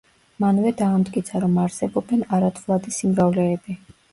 [0.43, 3.79] მანვე დაამტკიცა, რომ არსებობენ არათვლადი სიმრავლეები.